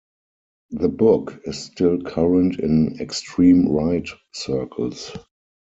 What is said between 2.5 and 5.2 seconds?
in extreme-right circles.